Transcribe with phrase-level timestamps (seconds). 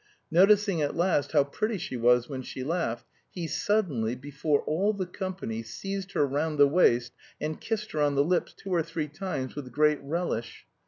[0.31, 5.05] Noticing at last how pretty she was when she laughed, he suddenly, before all the
[5.05, 9.07] company, seized her round the waist and kissed her on the lips two or three
[9.07, 10.65] times with great relish.